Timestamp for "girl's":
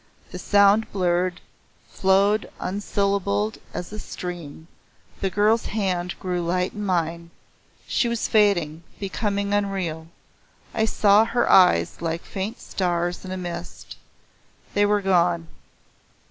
5.29-5.67